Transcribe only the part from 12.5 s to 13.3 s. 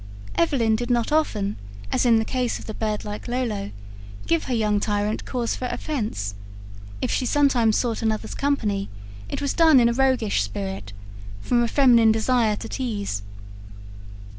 to tease.